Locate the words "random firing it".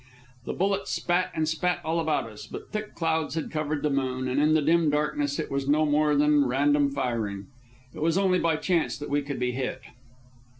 6.45-8.01